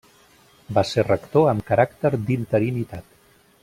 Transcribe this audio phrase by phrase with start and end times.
[0.77, 3.11] Va ser rector amb caràcter d'interinitat.